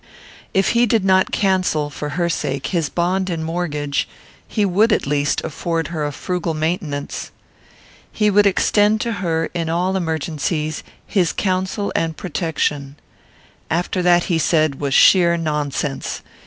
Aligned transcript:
If 0.51 0.69
he 0.69 0.87
did 0.87 1.05
not 1.05 1.31
cancel, 1.31 1.91
for 1.91 2.17
her 2.17 2.27
sake, 2.27 2.65
his 2.65 2.89
bond 2.89 3.29
and 3.29 3.45
mortgage, 3.45 4.09
he 4.47 4.65
would, 4.65 4.91
at 4.91 5.05
least, 5.05 5.43
afford 5.43 5.89
her 5.89 6.03
a 6.05 6.11
frugal 6.11 6.55
maintenance. 6.55 7.29
He 8.11 8.31
would 8.31 8.47
extend 8.47 8.99
to 9.01 9.11
her, 9.21 9.51
in 9.53 9.69
all 9.69 9.95
emergencies, 9.95 10.81
his 11.05 11.31
counsel 11.31 11.91
and 11.95 12.17
protection. 12.17 12.95
All 13.69 13.83
that, 13.91 14.23
he 14.23 14.39
said, 14.39 14.79
was 14.79 14.95
sheer 14.95 15.37
nonsense. 15.37 16.23